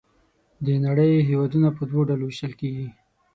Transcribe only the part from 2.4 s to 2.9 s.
کیږي.